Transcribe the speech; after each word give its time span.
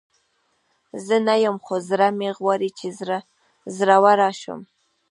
زه 1.05 1.15
نه 1.27 1.35
یم، 1.43 1.57
خو 1.65 1.75
زړه 1.89 2.07
مې 2.17 2.29
غواړي 2.39 2.69
چې 2.77 2.87
زړوره 3.77 4.29
شم. 4.41 4.59